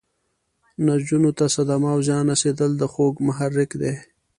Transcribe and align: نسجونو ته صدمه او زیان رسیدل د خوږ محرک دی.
نسجونو 0.85 1.31
ته 1.37 1.45
صدمه 1.55 1.89
او 1.93 1.99
زیان 2.07 2.25
رسیدل 2.31 2.71
د 2.77 2.83
خوږ 2.93 3.13
محرک 3.27 3.69
دی. 3.81 3.93